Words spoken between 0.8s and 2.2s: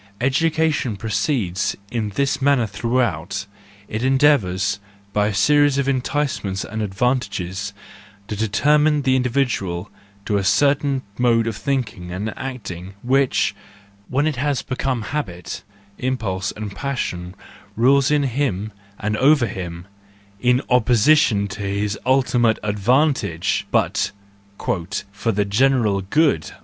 proceeds in